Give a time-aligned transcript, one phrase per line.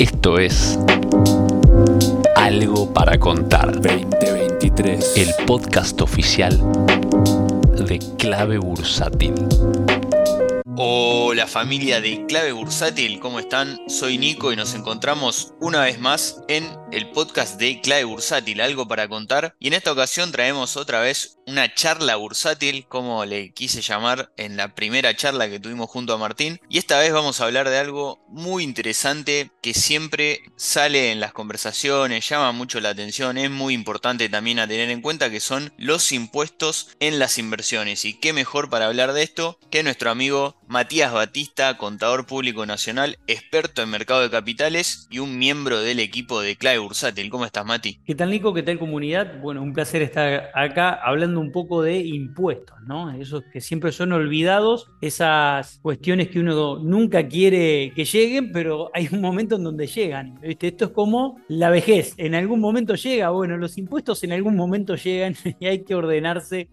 [0.00, 0.78] Esto es
[2.34, 3.82] Algo para Contar.
[3.82, 5.14] 2023.
[5.18, 6.58] El podcast oficial
[7.86, 9.34] de Clave Bursátil.
[10.74, 13.78] Hola familia de Clave Bursátil, ¿cómo están?
[13.88, 18.88] Soy Nico y nos encontramos una vez más en el podcast de Clave Bursátil, algo
[18.88, 19.54] para contar.
[19.58, 24.56] Y en esta ocasión traemos otra vez una charla bursátil, como le quise llamar en
[24.56, 26.60] la primera charla que tuvimos junto a Martín.
[26.68, 31.32] Y esta vez vamos a hablar de algo muy interesante que siempre sale en las
[31.32, 35.72] conversaciones, llama mucho la atención, es muy importante también a tener en cuenta que son
[35.76, 38.04] los impuestos en las inversiones.
[38.04, 43.18] Y qué mejor para hablar de esto que nuestro amigo Matías Batista, contador público nacional,
[43.26, 47.30] experto en mercado de capitales y un miembro del equipo de Clave Bursátil.
[47.30, 48.00] ¿Cómo estás, Mati?
[48.04, 48.52] ¿Qué tal, Nico?
[48.52, 49.40] ¿Qué tal, comunidad?
[49.40, 53.10] Bueno, un placer estar acá hablando un poco de impuestos, ¿no?
[53.12, 59.08] Esos que siempre son olvidados, esas cuestiones que uno nunca quiere que lleguen, pero hay
[59.12, 60.38] un momento en donde llegan.
[60.42, 64.96] Esto es como la vejez, en algún momento llega, bueno, los impuestos en algún momento
[64.96, 66.68] llegan y hay que ordenarse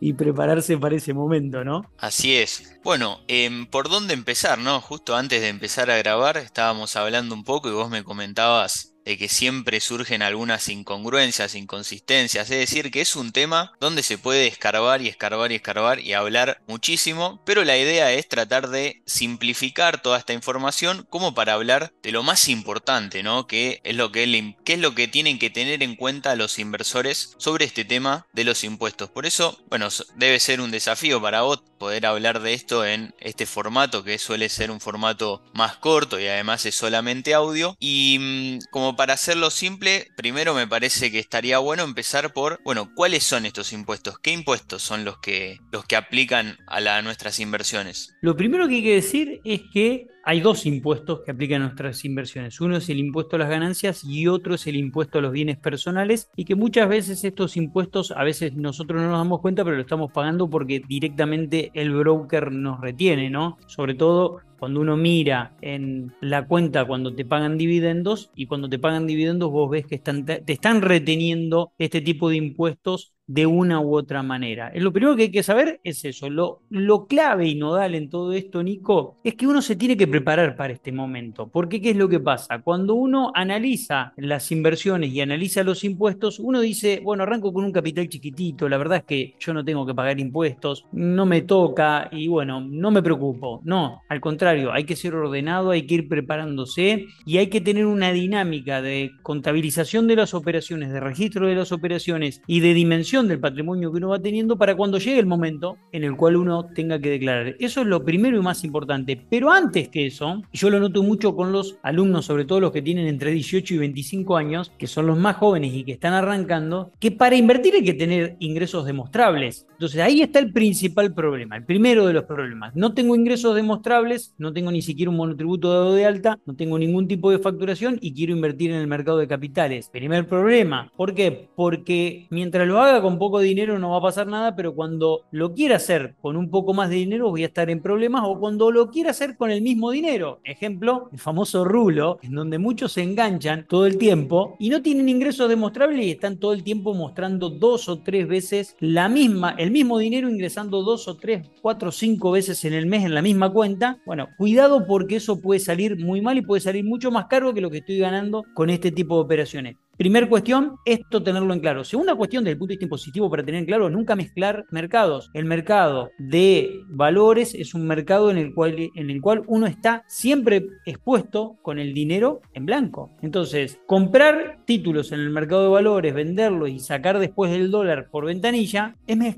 [0.00, 1.82] y prepararse para ese momento, ¿no?
[1.98, 2.80] Así es.
[2.82, 4.80] Bueno, em, ¿por dónde empezar, no?
[4.80, 9.18] Justo antes de empezar a grabar estábamos hablando un poco y vos me comentabas de
[9.18, 14.46] que siempre surgen algunas incongruencias, inconsistencias, es decir, que es un tema donde se puede
[14.46, 20.02] escarbar y escarbar y escarbar y hablar muchísimo, pero la idea es tratar de simplificar
[20.02, 23.46] toda esta información como para hablar de lo más importante, ¿no?
[23.46, 27.64] Que es lo que, es lo que tienen que tener en cuenta los inversores sobre
[27.64, 29.10] este tema de los impuestos.
[29.10, 33.44] Por eso, bueno, debe ser un desafío para vos poder hablar de esto en este
[33.44, 38.70] formato que suele ser un formato más corto y además es solamente audio y mm,
[38.70, 43.46] como para hacerlo simple, primero me parece que estaría bueno empezar por, bueno, ¿cuáles son
[43.46, 44.20] estos impuestos?
[44.20, 48.14] ¿Qué impuestos son los que, los que aplican a, la, nuestras inversiones?
[48.20, 52.60] Lo primero que hay que decir es que hay dos impuestos que aplican nuestras inversiones.
[52.60, 55.58] Uno es el impuesto a las ganancias y otro es el impuesto a los bienes
[55.58, 59.76] personales y que muchas veces estos impuestos, a veces nosotros no nos damos cuenta, pero
[59.76, 63.58] lo estamos pagando porque directamente el broker nos retiene, ¿no?
[63.66, 68.78] Sobre todo cuando uno mira en la cuenta cuando te pagan dividendos y cuando te
[68.78, 73.80] pagan dividendos vos ves que están, te están reteniendo este tipo de impuestos de una
[73.80, 74.70] u otra manera.
[74.74, 76.28] Lo primero que hay que saber es eso.
[76.28, 80.06] Lo, lo clave y nodal en todo esto, Nico, es que uno se tiene que
[80.06, 81.48] preparar para este momento.
[81.48, 82.60] Porque ¿qué es lo que pasa?
[82.60, 87.72] Cuando uno analiza las inversiones y analiza los impuestos, uno dice, bueno, arranco con un
[87.72, 92.10] capital chiquitito, la verdad es que yo no tengo que pagar impuestos, no me toca
[92.12, 93.62] y bueno, no me preocupo.
[93.64, 97.86] No, al contrario, hay que ser ordenado, hay que ir preparándose y hay que tener
[97.86, 103.21] una dinámica de contabilización de las operaciones, de registro de las operaciones y de dimensión
[103.28, 106.66] del patrimonio que uno va teniendo para cuando llegue el momento en el cual uno
[106.74, 107.56] tenga que declarar.
[107.58, 109.20] Eso es lo primero y más importante.
[109.30, 112.82] Pero antes que eso, yo lo noto mucho con los alumnos, sobre todo los que
[112.82, 116.92] tienen entre 18 y 25 años, que son los más jóvenes y que están arrancando,
[116.98, 119.66] que para invertir hay que tener ingresos demostrables.
[119.72, 122.74] Entonces ahí está el principal problema, el primero de los problemas.
[122.76, 126.78] No tengo ingresos demostrables, no tengo ni siquiera un monotributo dado de alta, no tengo
[126.78, 129.88] ningún tipo de facturación y quiero invertir en el mercado de capitales.
[129.92, 130.90] Primer problema.
[130.96, 131.48] ¿Por qué?
[131.56, 135.52] Porque mientras lo haga con poco dinero no va a pasar nada, pero cuando lo
[135.54, 138.70] quiera hacer con un poco más de dinero voy a estar en problemas o cuando
[138.70, 140.40] lo quiera hacer con el mismo dinero.
[140.44, 145.08] Ejemplo, el famoso rulo, en donde muchos se enganchan todo el tiempo y no tienen
[145.08, 149.70] ingresos demostrables y están todo el tiempo mostrando dos o tres veces la misma, el
[149.70, 153.22] mismo dinero ingresando dos o tres, cuatro o cinco veces en el mes en la
[153.22, 153.98] misma cuenta.
[154.06, 157.60] Bueno, cuidado porque eso puede salir muy mal y puede salir mucho más caro que
[157.60, 159.76] lo que estoy ganando con este tipo de operaciones.
[159.98, 161.84] Primer cuestión, esto tenerlo en claro.
[161.84, 165.30] Segunda cuestión, desde el punto de vista impositivo, para tener en claro, nunca mezclar mercados.
[165.34, 170.02] El mercado de valores es un mercado en el cual, en el cual uno está
[170.08, 173.10] siempre expuesto con el dinero en blanco.
[173.20, 178.24] Entonces, comprar títulos en el mercado de valores, venderlos y sacar después el dólar por
[178.24, 178.96] ventanilla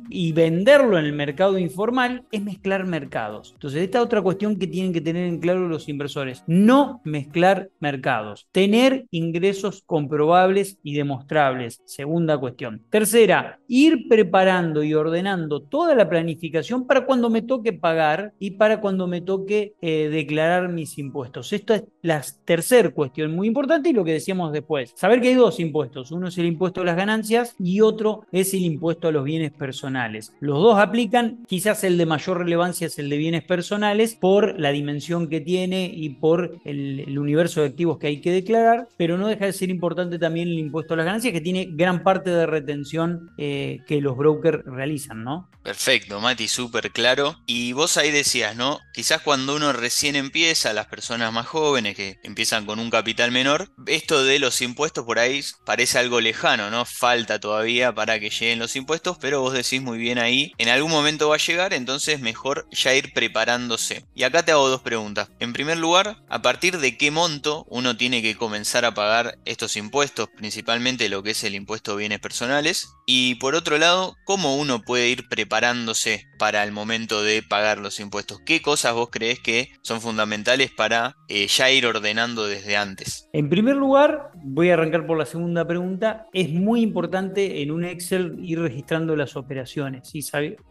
[0.08, 3.50] y venderlo en el mercado informal es mezclar mercados.
[3.54, 6.44] Entonces, esta otra cuestión que tienen que tener en claro los inversores.
[6.46, 8.46] No mezclar mercados.
[8.52, 10.43] Tener ingresos comprobados
[10.82, 11.80] y demostrables.
[11.84, 12.82] Segunda cuestión.
[12.90, 18.80] Tercera, ir preparando y ordenando toda la planificación para cuando me toque pagar y para
[18.80, 21.52] cuando me toque eh, declarar mis impuestos.
[21.52, 24.92] Esta es la tercera cuestión muy importante y lo que decíamos después.
[24.96, 26.12] Saber que hay dos impuestos.
[26.12, 29.52] Uno es el impuesto a las ganancias y otro es el impuesto a los bienes
[29.52, 30.32] personales.
[30.40, 34.72] Los dos aplican, quizás el de mayor relevancia es el de bienes personales por la
[34.72, 39.16] dimensión que tiene y por el, el universo de activos que hay que declarar, pero
[39.16, 42.30] no deja de ser importante también el impuesto a las ganancias, que tiene gran parte
[42.30, 45.50] de retención eh, que los brokers realizan, ¿no?
[45.62, 47.40] Perfecto, Mati, súper claro.
[47.46, 48.80] Y vos ahí decías, ¿no?
[48.92, 53.70] Quizás cuando uno recién empieza, las personas más jóvenes que empiezan con un capital menor,
[53.86, 56.84] esto de los impuestos por ahí parece algo lejano, ¿no?
[56.84, 60.90] Falta todavía para que lleguen los impuestos, pero vos decís muy bien ahí, en algún
[60.90, 64.04] momento va a llegar, entonces mejor ya ir preparándose.
[64.14, 65.30] Y acá te hago dos preguntas.
[65.40, 69.76] En primer lugar, ¿a partir de qué monto uno tiene que comenzar a pagar estos
[69.76, 72.88] impuestos, principalmente lo que es el impuesto de bienes personales?
[73.06, 78.00] Y por otro lado, ¿cómo uno puede ir preparándose para el momento de pagar los
[78.00, 78.40] impuestos?
[78.44, 83.28] ¿Qué cosas vos crees que son fundamentales para eh, ya ir ordenando desde antes?
[83.32, 86.26] En primer lugar, voy a arrancar por la segunda pregunta.
[86.32, 90.08] Es muy importante en un Excel ir registrando las operaciones.
[90.08, 90.20] ¿sí?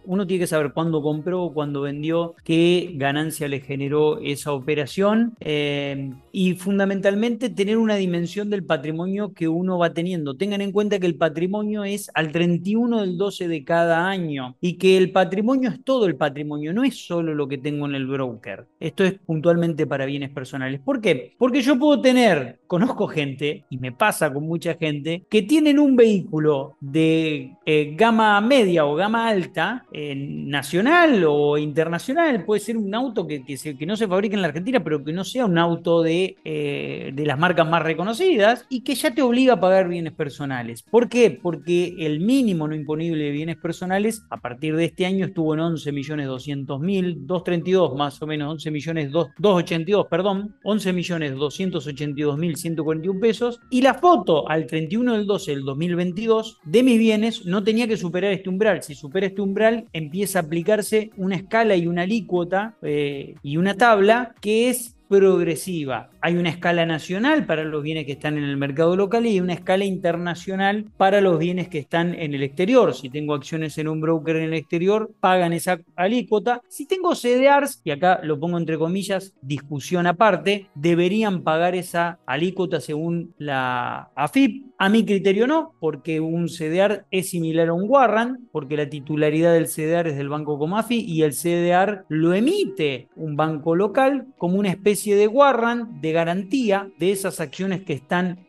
[0.05, 6.11] Uno tiene que saber cuándo compró, cuándo vendió, qué ganancia le generó esa operación eh,
[6.31, 10.35] y fundamentalmente tener una dimensión del patrimonio que uno va teniendo.
[10.35, 14.77] Tengan en cuenta que el patrimonio es al 31 del 12 de cada año y
[14.77, 18.07] que el patrimonio es todo el patrimonio, no es solo lo que tengo en el
[18.07, 18.65] broker.
[18.79, 20.81] Esto es puntualmente para bienes personales.
[20.81, 21.33] ¿Por qué?
[21.37, 25.95] Porque yo puedo tener, conozco gente, y me pasa con mucha gente, que tienen un
[25.95, 32.93] vehículo de eh, gama media o gama alta, eh, nacional o internacional, puede ser un
[32.93, 33.43] auto que,
[33.85, 37.25] no se fabrica en la Argentina, pero que no sea un auto de, eh, de
[37.25, 40.83] las marcas más reconocidas y que ya te obliga a pagar bienes personales.
[40.83, 41.31] ¿Por qué?
[41.31, 45.59] Porque el mínimo no imponible de bienes personales a partir de este año estuvo en
[45.59, 52.37] 11 millones 200 mil, 232 más o menos, 11 millones 282, perdón, 11 millones 282
[52.37, 57.45] mil 141 pesos y la foto al 31 del 12 del 2022 de mis bienes
[57.45, 58.83] no tenía que superar este umbral.
[58.83, 63.75] Si supera este umbral empieza a aplicarse una escala y una alícuota eh, y una
[63.75, 66.09] tabla que es progresiva.
[66.21, 69.53] Hay una escala nacional para los bienes que están en el mercado local y una
[69.53, 72.95] escala internacional para los bienes que están en el exterior.
[72.95, 76.61] Si tengo acciones en un broker en el exterior, pagan esa alícuota.
[76.67, 82.81] Si tengo CDRs, y acá lo pongo entre comillas, discusión aparte, deberían pagar esa alícuota
[82.81, 84.65] según la AFIP.
[84.79, 89.53] A mi criterio no, porque un CDR es similar a un warrant, porque la titularidad
[89.53, 94.57] del CDR es del banco Comafi y el CDR lo emite un banco local como
[94.57, 98.47] una especie de warrant de garantía de esas acciones que están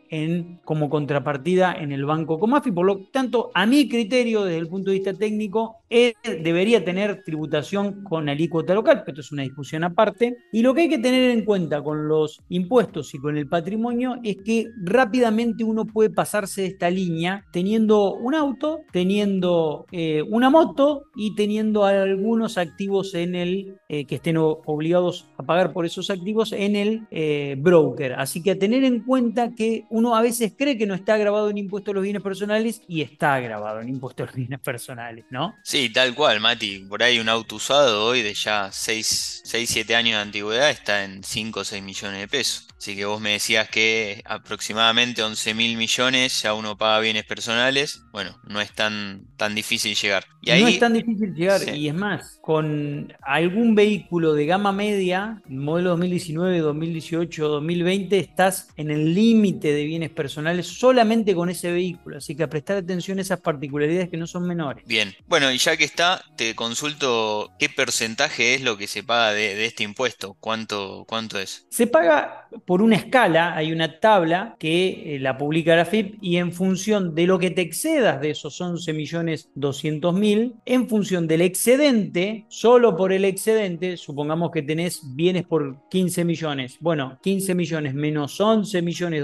[0.63, 2.71] como contrapartida en el banco Comafi.
[2.71, 8.03] Por lo tanto, a mi criterio, desde el punto de vista técnico, debería tener tributación
[8.03, 10.37] con alícuota local, pero esto es una discusión aparte.
[10.51, 14.17] Y lo que hay que tener en cuenta con los impuestos y con el patrimonio
[14.23, 20.49] es que rápidamente uno puede pasarse de esta línea teniendo un auto, teniendo eh, una
[20.49, 26.09] moto y teniendo algunos activos en el eh, que estén obligados a pagar por esos
[26.09, 28.13] activos en el eh, broker.
[28.13, 31.49] Así que a tener en cuenta que uno a veces cree que no está grabado
[31.49, 35.23] en impuesto a los bienes personales y está grabado en impuesto a los bienes personales,
[35.29, 35.55] ¿no?
[35.63, 36.79] Sí, tal cual, Mati.
[36.89, 41.05] Por ahí un auto usado hoy de ya 6, 6 7 años de antigüedad está
[41.05, 42.67] en 5 o 6 millones de pesos.
[42.77, 48.03] Así que vos me decías que aproximadamente 11 mil millones ya uno paga bienes personales.
[48.11, 50.25] Bueno, no es tan, tan difícil llegar.
[50.41, 51.73] Y ahí, no es tan difícil llegar.
[51.73, 58.91] Y es más, con algún vehículo de gama media, modelo 2019, 2018, 2020, estás en
[58.91, 62.17] el límite de bienes personales solamente con ese vehículo.
[62.17, 64.85] Así que a prestar atención a esas particularidades que no son menores.
[64.85, 69.33] Bien, bueno, y ya que está, te consulto qué porcentaje es lo que se paga
[69.33, 70.35] de, este impuesto.
[70.39, 71.65] ¿Cuánto, ¿Cuánto es?
[71.69, 76.37] Se paga por una escala, hay una tabla que eh, la publica la FIP y
[76.37, 81.27] en función de lo que te excedas de esos 11 millones 200 mil, en función
[81.27, 86.77] del excedente, solo por el excedente, supongamos que tenés bienes por 15 millones.
[86.79, 89.23] Bueno, 15 millones menos 11 millones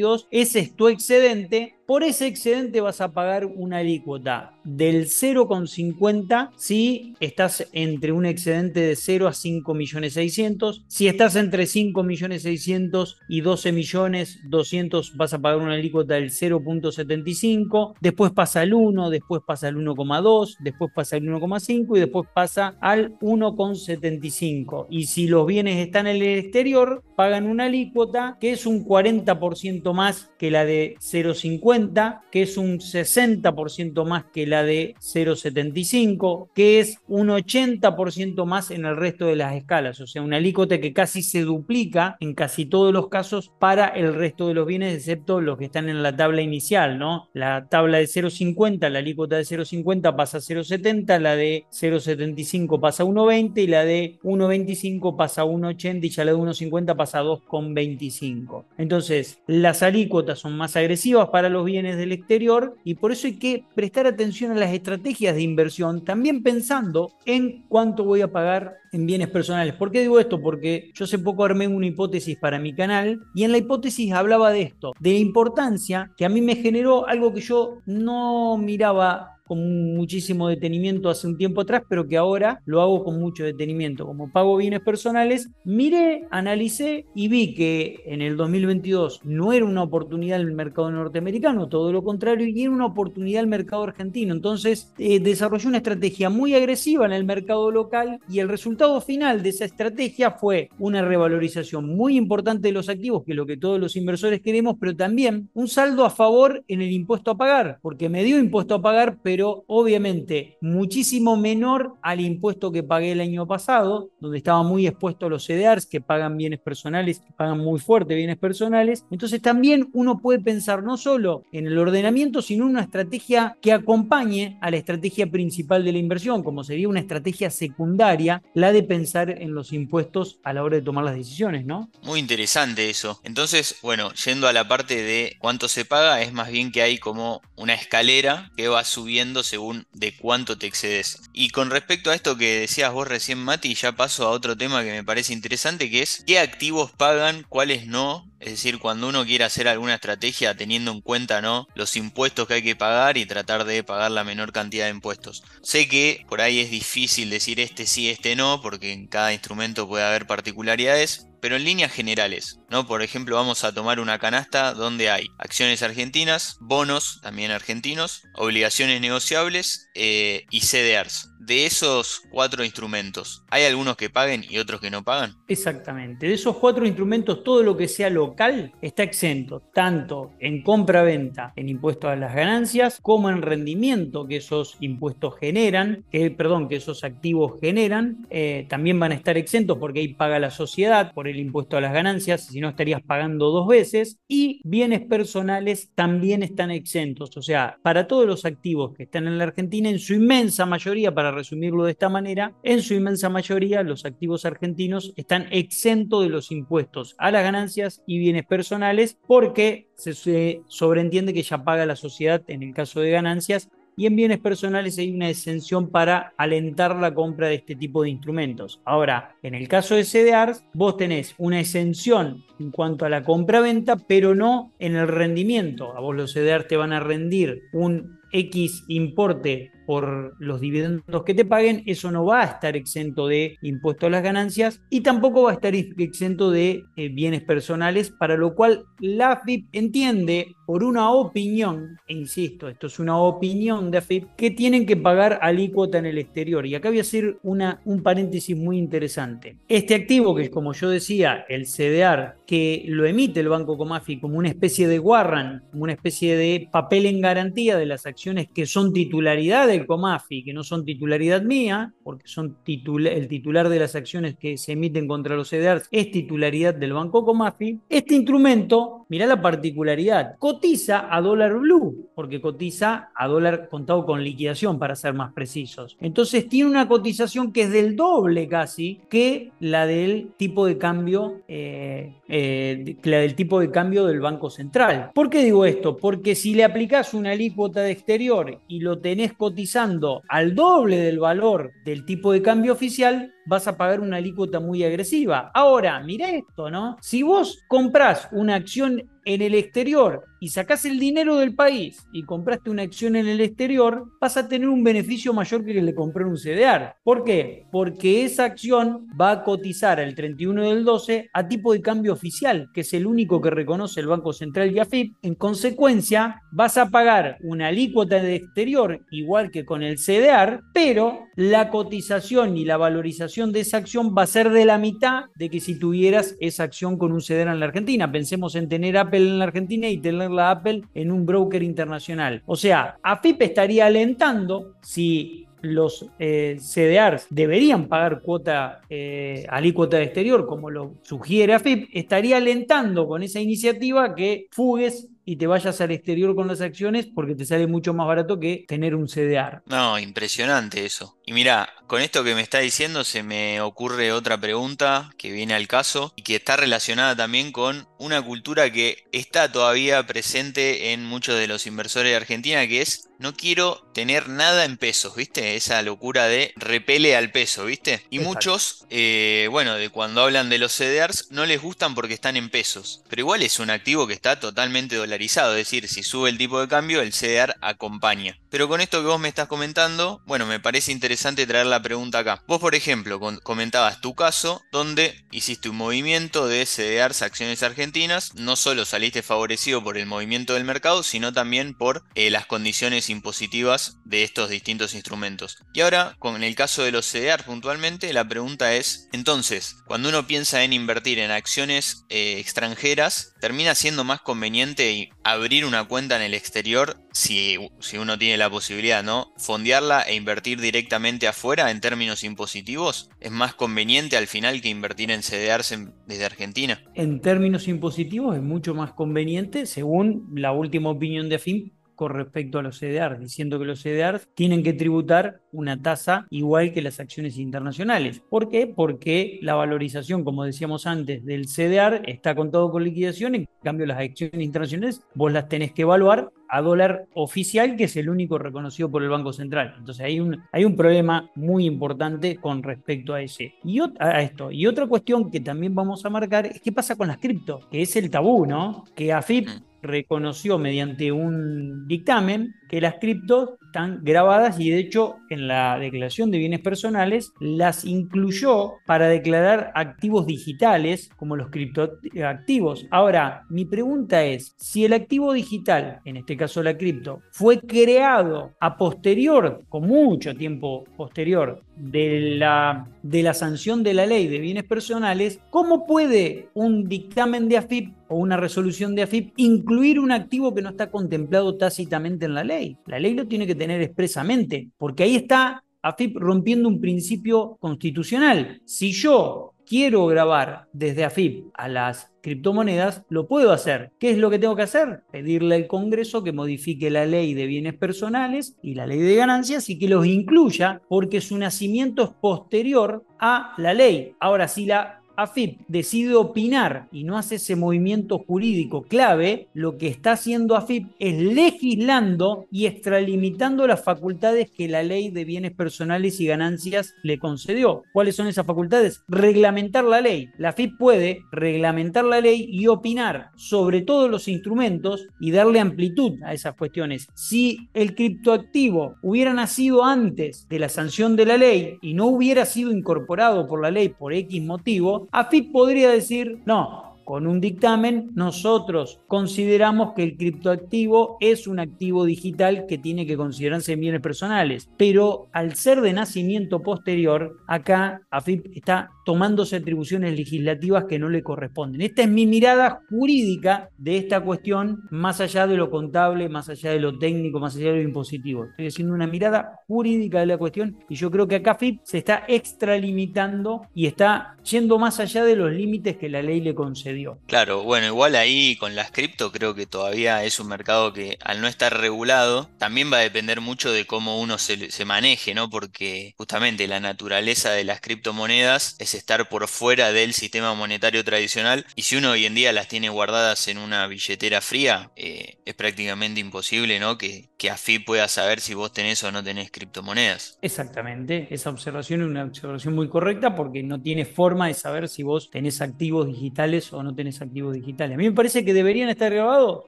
[0.00, 6.50] 282, ese es tu excedente por ese excedente vas a pagar una alícuota del 0,50
[6.56, 10.84] si estás entre un excedente de 0 a 5 millones 600.
[10.88, 16.14] Si estás entre 5 millones 600 y 12 millones 200 vas a pagar una alícuota
[16.14, 17.94] del 0.75.
[18.00, 22.76] Después pasa al 1, después pasa al 1,2, después pasa al 1,5 y después pasa
[22.80, 24.86] al 1,75.
[24.90, 29.92] Y si los bienes están en el exterior, pagan una alícuota que es un 40%
[29.94, 36.48] más que la de 0,50 0,50, que es un 60% más que la de 0,75,
[36.54, 40.80] que es un 80% más en el resto de las escalas, o sea, una alícuota
[40.80, 44.94] que casi se duplica en casi todos los casos para el resto de los bienes,
[44.94, 47.28] excepto los que están en la tabla inicial, ¿no?
[47.32, 53.02] La tabla de 0,50, la alícuota de 0,50 pasa a 0,70, la de 0,75 pasa
[53.02, 57.20] a 1,20 y la de 1,25 pasa a 1,80 y ya la de 1,50 pasa
[57.20, 58.64] a 2,25.
[58.78, 63.38] Entonces, las alícuotas son más agresivas para los bienes del exterior y por eso hay
[63.38, 68.76] que prestar atención a las estrategias de inversión, también pensando en cuánto voy a pagar
[68.92, 69.74] en bienes personales.
[69.74, 70.40] ¿Por qué digo esto?
[70.40, 74.50] Porque yo hace poco armé una hipótesis para mi canal y en la hipótesis hablaba
[74.50, 79.35] de esto, de la importancia que a mí me generó algo que yo no miraba
[79.46, 84.04] con muchísimo detenimiento hace un tiempo atrás, pero que ahora lo hago con mucho detenimiento.
[84.06, 89.84] Como pago bienes personales, miré, analicé y vi que en el 2022 no era una
[89.84, 94.34] oportunidad el mercado norteamericano, todo lo contrario, y era una oportunidad el mercado argentino.
[94.34, 99.42] Entonces eh, desarrollé una estrategia muy agresiva en el mercado local y el resultado final
[99.42, 103.56] de esa estrategia fue una revalorización muy importante de los activos, que es lo que
[103.56, 107.78] todos los inversores queremos, pero también un saldo a favor en el impuesto a pagar,
[107.82, 113.12] porque me dio impuesto a pagar, pero pero obviamente muchísimo menor al impuesto que pagué
[113.12, 117.34] el año pasado, donde estaba muy expuesto a los CDRs que pagan bienes personales, que
[117.36, 119.04] pagan muy fuerte bienes personales.
[119.10, 123.74] Entonces también uno puede pensar no solo en el ordenamiento, sino en una estrategia que
[123.74, 128.84] acompañe a la estrategia principal de la inversión, como sería una estrategia secundaria, la de
[128.84, 131.90] pensar en los impuestos a la hora de tomar las decisiones, ¿no?
[132.04, 133.20] Muy interesante eso.
[133.22, 136.96] Entonces, bueno, yendo a la parte de cuánto se paga, es más bien que hay
[136.96, 141.20] como una escalera que va subiendo según de cuánto te excedes.
[141.32, 144.82] Y con respecto a esto que decías vos recién, Mati, ya paso a otro tema
[144.82, 148.30] que me parece interesante, que es qué activos pagan, cuáles no.
[148.38, 151.66] Es decir, cuando uno quiere hacer alguna estrategia teniendo en cuenta ¿no?
[151.74, 155.42] los impuestos que hay que pagar y tratar de pagar la menor cantidad de impuestos.
[155.62, 159.88] Sé que por ahí es difícil decir este sí, este no, porque en cada instrumento
[159.88, 162.88] puede haber particularidades, pero en líneas generales, ¿no?
[162.88, 169.00] Por ejemplo, vamos a tomar una canasta donde hay acciones argentinas, bonos también argentinos, obligaciones
[169.00, 171.30] negociables eh, y CDRs.
[171.38, 175.36] De esos cuatro instrumentos, ¿hay algunos que paguen y otros que no pagan?
[175.46, 176.26] Exactamente.
[176.26, 181.68] De esos cuatro instrumentos, todo lo que sea local está exento, tanto en compra-venta, en
[181.68, 187.04] impuestos a las ganancias, como en rendimiento que esos impuestos generan, que, perdón, que esos
[187.04, 191.35] activos generan, eh, también van a estar exentos porque ahí paga la sociedad por el
[191.38, 196.70] impuesto a las ganancias, si no estarías pagando dos veces, y bienes personales también están
[196.70, 197.36] exentos.
[197.36, 201.14] O sea, para todos los activos que están en la Argentina, en su inmensa mayoría,
[201.14, 206.30] para resumirlo de esta manera, en su inmensa mayoría los activos argentinos están exentos de
[206.30, 211.96] los impuestos a las ganancias y bienes personales porque se, sobreentiende que ya paga la
[211.96, 216.94] sociedad en el caso de ganancias y en bienes personales hay una exención para alentar
[216.96, 218.80] la compra de este tipo de instrumentos.
[218.84, 223.96] Ahora, en el caso de CDRs, vos tenés una exención en cuanto a la compra-venta,
[223.96, 225.96] pero no en el rendimiento.
[225.96, 231.32] A vos los CDRs te van a rendir un X importe por los dividendos que
[231.32, 235.44] te paguen, eso no va a estar exento de impuesto a las ganancias y tampoco
[235.44, 240.82] va a estar exento de eh, bienes personales, para lo cual la AFIP entiende por
[240.82, 245.98] una opinión, e insisto, esto es una opinión de AFIP, que tienen que pagar alícuota
[245.98, 246.66] en el exterior.
[246.66, 249.58] Y acá voy a hacer una, un paréntesis muy interesante.
[249.68, 254.18] Este activo, que es como yo decía, el CDR, que lo emite el Banco Comafi
[254.18, 258.48] como una especie de warrant, como una especie de papel en garantía de las acciones
[258.54, 263.68] que son titularidad de el Comafi, que no son titularidad mía, porque son el titular
[263.68, 268.14] de las acciones que se emiten contra los CDRs es titularidad del Banco Comafi, este
[268.14, 274.78] instrumento, mira la particularidad, cotiza a dólar blue, porque cotiza a dólar contado con liquidación,
[274.78, 275.96] para ser más precisos.
[276.00, 281.42] Entonces tiene una cotización que es del doble casi que la del tipo de cambio,
[281.48, 285.10] eh, eh, del tipo de cambio del Banco Central.
[285.14, 285.96] ¿Por qué digo esto?
[285.96, 291.18] Porque si le aplicás una alícuota de exterior y lo tenés cotizado, al doble del
[291.18, 295.50] valor del tipo de cambio oficial, vas a pagar una alícuota muy agresiva.
[295.54, 296.96] Ahora, mira esto, ¿no?
[297.00, 302.22] Si vos comprás una acción en el exterior y sacás el dinero del país y
[302.22, 305.94] compraste una acción en el exterior, vas a tener un beneficio mayor que el de
[305.94, 306.94] comprar un CDR.
[307.02, 307.66] ¿Por qué?
[307.72, 312.70] Porque esa acción va a cotizar el 31 del 12 a tipo de cambio oficial,
[312.72, 315.16] que es el único que reconoce el Banco Central y AFIP.
[315.22, 321.26] En consecuencia, vas a pagar una alícuota de exterior igual que con el CDR, pero
[321.34, 325.50] la cotización y la valorización de esa acción va a ser de la mitad de
[325.50, 328.10] que si tuvieras esa acción con un CDR en la Argentina.
[328.10, 331.62] Pensemos en tener AP Apple en la Argentina y tener la Apple en un broker
[331.62, 332.42] internacional.
[332.46, 340.04] O sea, AFIP estaría alentando si los eh, CDRs deberían pagar cuota eh, alícuota de
[340.04, 345.80] exterior, como lo sugiere AFIP, estaría alentando con esa iniciativa que fugues y te vayas
[345.80, 349.62] al exterior con las acciones porque te sale mucho más barato que tener un CDR.
[349.66, 351.15] No, impresionante eso.
[351.28, 355.54] Y mira, con esto que me está diciendo se me ocurre otra pregunta que viene
[355.54, 361.04] al caso y que está relacionada también con una cultura que está todavía presente en
[361.04, 365.56] muchos de los inversores de Argentina, que es no quiero tener nada en pesos, ¿viste?
[365.56, 368.02] Esa locura de repele al peso, ¿viste?
[368.10, 372.36] Y muchos, eh, bueno, de cuando hablan de los CDRs, no les gustan porque están
[372.36, 373.02] en pesos.
[373.08, 376.60] Pero igual es un activo que está totalmente dolarizado, es decir, si sube el tipo
[376.60, 378.38] de cambio, el CDR acompaña.
[378.50, 381.15] Pero con esto que vos me estás comentando, bueno, me parece interesante
[381.46, 382.42] traer la pregunta acá.
[382.46, 388.56] Vos, por ejemplo, comentabas tu caso donde hiciste un movimiento de CDRs acciones argentinas, no
[388.56, 393.98] solo saliste favorecido por el movimiento del mercado, sino también por eh, las condiciones impositivas
[394.04, 395.58] de estos distintos instrumentos.
[395.72, 400.26] Y ahora, con el caso de los CDRs puntualmente, la pregunta es, entonces, cuando uno
[400.26, 406.22] piensa en invertir en acciones eh, extranjeras, termina siendo más conveniente abrir una cuenta en
[406.22, 407.56] el exterior si,
[407.98, 409.32] uno tiene la posibilidad, ¿no?
[409.36, 415.10] Fondearla e invertir directamente afuera en términos impositivos es más conveniente al final que invertir
[415.10, 416.80] en CDRs desde Argentina.
[416.94, 422.58] En términos impositivos es mucho más conveniente según la última opinión de AFIM con respecto
[422.58, 427.00] a los CDR, diciendo que los CDR tienen que tributar una tasa igual que las
[427.00, 428.22] acciones internacionales.
[428.28, 428.66] ¿Por qué?
[428.66, 433.98] Porque la valorización, como decíamos antes, del CDR está contado con liquidación, en cambio las
[433.98, 438.90] acciones internacionales vos las tenés que evaluar a dólar oficial, que es el único reconocido
[438.90, 439.74] por el Banco Central.
[439.78, 443.54] Entonces hay un, hay un problema muy importante con respecto a, ese.
[443.64, 444.50] Y a esto.
[444.50, 447.82] Y otra cuestión que también vamos a marcar es qué pasa con las cripto, que
[447.82, 448.84] es el tabú, ¿no?
[448.94, 449.48] Que AFIP
[449.86, 456.30] reconoció mediante un dictamen que las criptos están grabadas y de hecho en la declaración
[456.30, 462.86] de bienes personales las incluyó para declarar activos digitales como los criptoactivos.
[462.90, 468.52] Ahora, mi pregunta es, si el activo digital, en este caso la cripto, fue creado
[468.60, 474.38] a posterior, con mucho tiempo posterior, de la, de la sanción de la ley de
[474.38, 480.12] bienes personales, ¿cómo puede un dictamen de AFIP o una resolución de AFIP incluir un
[480.12, 482.55] activo que no está contemplado tácitamente en la ley?
[482.86, 488.60] La ley lo tiene que tener expresamente, porque ahí está AFIP rompiendo un principio constitucional.
[488.64, 493.92] Si yo quiero grabar desde AFIP a las criptomonedas, lo puedo hacer.
[493.98, 495.02] ¿Qué es lo que tengo que hacer?
[495.12, 499.68] Pedirle al Congreso que modifique la ley de bienes personales y la ley de ganancias
[499.68, 504.14] y que los incluya porque su nacimiento es posterior a la ley.
[504.18, 509.88] Ahora, si la AFIP decide opinar y no hace ese movimiento jurídico clave, lo que
[509.88, 516.20] está haciendo AFIP es legislando y extralimitando las facultades que la ley de bienes personales
[516.20, 517.82] y ganancias le concedió.
[517.92, 519.02] ¿Cuáles son esas facultades?
[519.08, 520.28] Reglamentar la ley.
[520.38, 526.22] La AFIP puede reglamentar la ley y opinar sobre todos los instrumentos y darle amplitud
[526.24, 527.08] a esas cuestiones.
[527.14, 532.44] Si el criptoactivo hubiera nacido antes de la sanción de la ley y no hubiera
[532.44, 538.10] sido incorporado por la ley por X motivo, AFIP podría decir, no, con un dictamen,
[538.14, 544.00] nosotros consideramos que el criptoactivo es un activo digital que tiene que considerarse en bienes
[544.00, 544.68] personales.
[544.76, 551.22] Pero al ser de nacimiento posterior, acá AFIP está tomándose atribuciones legislativas que no le
[551.22, 551.80] corresponden.
[551.80, 556.72] Esta es mi mirada jurídica de esta cuestión, más allá de lo contable, más allá
[556.72, 558.46] de lo técnico, más allá de lo impositivo.
[558.46, 561.98] Estoy haciendo una mirada jurídica de la cuestión y yo creo que acá AFIP se
[561.98, 566.96] está extralimitando y está yendo más allá de los límites que la ley le concede.
[567.26, 571.40] Claro, bueno, igual ahí con las cripto creo que todavía es un mercado que al
[571.40, 575.50] no estar regulado también va a depender mucho de cómo uno se, se maneje, ¿no?
[575.50, 581.66] Porque justamente la naturaleza de las criptomonedas es estar por fuera del sistema monetario tradicional
[581.74, 585.54] y si uno hoy en día las tiene guardadas en una billetera fría, eh, es
[585.54, 586.96] prácticamente imposible, ¿no?
[586.96, 587.50] Que, que
[587.84, 590.38] pueda saber si vos tenés o no tenés criptomonedas.
[590.40, 595.02] Exactamente, esa observación es una observación muy correcta porque no tiene forma de saber si
[595.02, 597.94] vos tenés activos digitales o no no tenés activos digitales.
[597.96, 599.64] A mí me parece que deberían estar grabados,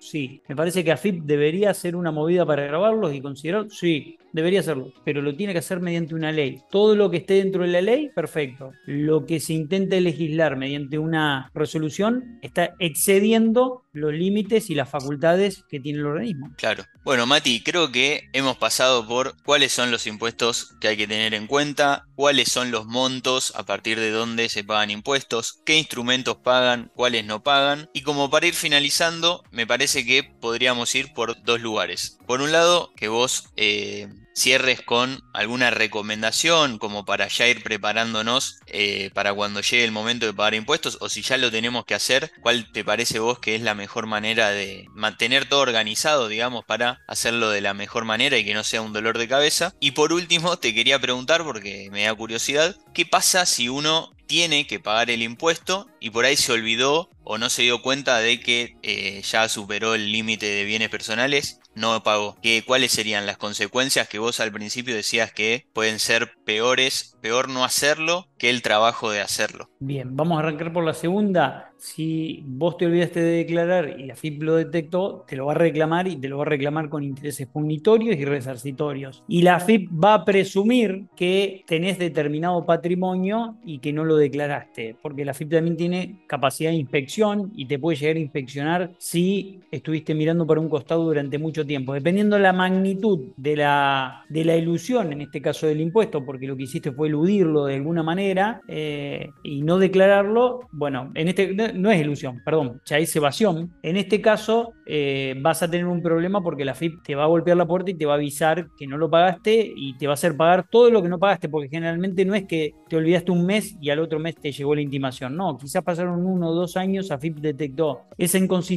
[0.00, 0.40] sí.
[0.48, 4.92] Me parece que AFIP debería hacer una movida para grabarlos y considerar, sí, debería hacerlo,
[5.04, 6.60] pero lo tiene que hacer mediante una ley.
[6.70, 8.72] Todo lo que esté dentro de la ley, perfecto.
[8.86, 15.64] Lo que se intente legislar mediante una resolución está excediendo los límites y las facultades
[15.68, 16.50] que tiene el organismo.
[16.56, 16.84] Claro.
[17.04, 21.34] Bueno, Mati, creo que hemos pasado por cuáles son los impuestos que hay que tener
[21.34, 26.36] en cuenta, cuáles son los montos a partir de dónde se pagan impuestos, qué instrumentos
[26.36, 27.88] pagan, cuáles no pagan.
[27.92, 32.18] Y como para ir finalizando, me parece que podríamos ir por dos lugares.
[32.26, 38.60] Por un lado, que vos eh, cierres con alguna recomendación como para ya ir preparándonos
[38.66, 41.94] eh, para cuando llegue el momento de pagar impuestos o si ya lo tenemos que
[41.94, 46.64] hacer, ¿cuál te parece vos que es la mejor manera de mantener todo organizado, digamos,
[46.64, 49.74] para hacerlo de la mejor manera y que no sea un dolor de cabeza?
[49.80, 54.66] Y por último, te quería preguntar, porque me da curiosidad, ¿qué pasa si uno tiene
[54.66, 58.38] que pagar el impuesto y por ahí se olvidó o no se dio cuenta de
[58.40, 62.36] que eh, ya superó el límite de bienes personales, no pagó.
[62.42, 67.50] ¿Qué, ¿Cuáles serían las consecuencias que vos al principio decías que pueden ser peores, peor
[67.50, 69.68] no hacerlo que el trabajo de hacerlo?
[69.78, 71.72] Bien, vamos a arrancar por la segunda.
[71.76, 75.56] Si vos te olvidaste de declarar y la FIP lo detectó, te lo va a
[75.56, 79.22] reclamar y te lo va a reclamar con intereses punitorios y resarcitorios.
[79.28, 84.96] Y la FIP va a presumir que tenés determinado patrimonio y que no lo declaraste,
[85.00, 89.60] porque la FIP también tiene capacidad de inspección y te puede llegar a inspeccionar si
[89.70, 91.94] estuviste mirando para un costado durante mucho tiempo.
[91.94, 96.46] Dependiendo de la magnitud de la, de la ilusión, en este caso del impuesto, porque
[96.46, 101.54] lo que hiciste fue eludirlo de alguna manera eh, y no declararlo, bueno, en este
[101.74, 103.72] no, es ilusión, perdón, ya es evasión.
[103.82, 107.26] En este caso eh, vas a tener un problema porque la FIP te va a
[107.26, 110.12] golpear la puerta y te va a avisar que no lo pagaste y te va
[110.12, 113.32] a hacer pagar todo lo que no pagaste, porque generalmente no es que te olvidaste
[113.32, 116.54] un mes y al otro mes te llegó la intimación, no, quizás pasaron uno o
[116.54, 118.67] dos años, AFIP detectó esa inconsistencia,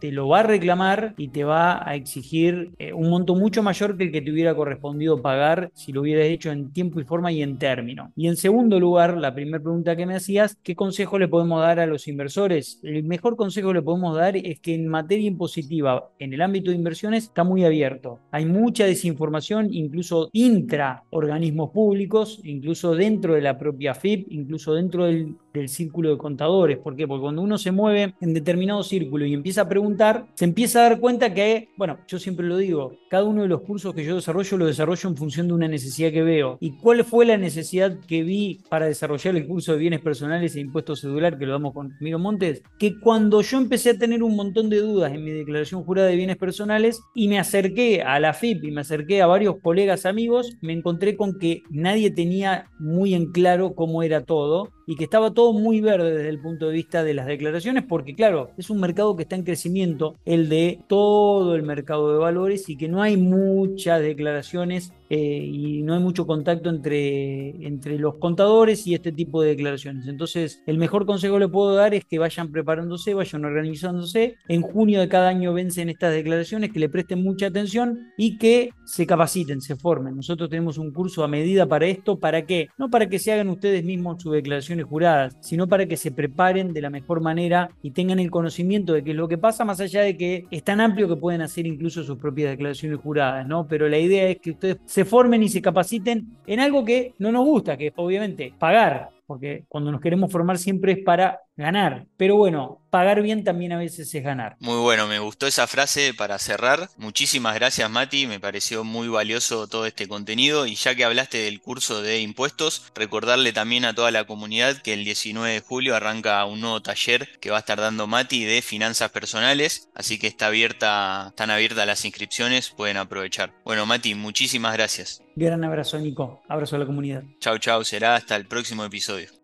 [0.00, 3.96] te lo va a reclamar y te va a exigir eh, un monto mucho mayor
[3.96, 7.32] que el que te hubiera correspondido pagar si lo hubieras hecho en tiempo y forma
[7.32, 8.12] y en término.
[8.16, 11.80] Y en segundo lugar, la primera pregunta que me hacías, ¿qué consejo le podemos dar
[11.80, 12.80] a los inversores?
[12.82, 16.70] El mejor consejo que le podemos dar es que en materia impositiva, en el ámbito
[16.70, 18.20] de inversiones, está muy abierto.
[18.30, 25.06] Hay mucha desinformación, incluso intra organismos públicos, incluso dentro de la propia FIP, incluso dentro
[25.06, 26.78] del, del círculo de contadores.
[26.78, 27.06] ¿Por qué?
[27.06, 30.88] Porque cuando uno se mueve en determinado círculo y empieza a preguntar, se empieza a
[30.90, 34.16] dar cuenta que, bueno, yo siempre lo digo, cada uno de los cursos que yo
[34.16, 36.58] desarrollo lo desarrollo en función de una necesidad que veo.
[36.60, 40.60] ¿Y cuál fue la necesidad que vi para desarrollar el curso de bienes personales e
[40.60, 42.62] impuestos cedular que lo damos con Miro Montes?
[42.78, 46.16] Que cuando yo empecé a tener un montón de dudas en mi declaración jurada de
[46.16, 50.56] bienes personales y me acerqué a la FIP y me acerqué a varios colegas amigos,
[50.60, 55.32] me encontré con que nadie tenía muy en claro cómo era todo y que estaba
[55.32, 58.80] todo muy verde desde el punto de vista de las declaraciones, porque claro, es un
[58.80, 63.02] mercado que está en crecimiento, el de todo el mercado de valores y que no
[63.02, 69.12] hay muchas declaraciones eh, y no hay mucho contacto entre, entre los contadores y este
[69.12, 70.08] tipo de declaraciones.
[70.08, 74.36] Entonces, el mejor consejo que le puedo dar es que vayan preparándose, vayan organizándose.
[74.48, 78.70] En junio de cada año vencen estas declaraciones, que le presten mucha atención y que
[78.86, 80.16] se capaciten, se formen.
[80.16, 82.68] Nosotros tenemos un curso a medida para esto, ¿para qué?
[82.78, 84.34] No para que se hagan ustedes mismos sus
[84.82, 89.04] juradas, sino para que se preparen de la mejor manera y tengan el conocimiento de
[89.04, 91.66] qué es lo que pasa, más allá de que es tan amplio que pueden hacer
[91.66, 93.66] incluso sus propias declaraciones juradas, ¿no?
[93.66, 97.30] Pero la idea es que ustedes se formen y se capaciten en algo que no
[97.30, 102.06] nos gusta, que es obviamente pagar, porque cuando nos queremos formar siempre es para ganar.
[102.16, 104.56] Pero bueno, pagar bien también a veces es ganar.
[104.60, 106.88] Muy bueno, me gustó esa frase para cerrar.
[106.96, 111.60] Muchísimas gracias Mati, me pareció muy valioso todo este contenido y ya que hablaste del
[111.60, 116.44] curso de impuestos, recordarle también a toda la comunidad que el 19 de julio arranca
[116.44, 120.46] un nuevo taller que va a estar dando Mati de finanzas personales, así que está
[120.46, 123.52] abierta, están abiertas las inscripciones, pueden aprovechar.
[123.64, 125.22] Bueno Mati, muchísimas gracias.
[125.36, 127.24] Gran abrazo Nico, abrazo a la comunidad.
[127.40, 129.43] Chau chau, será hasta el próximo episodio.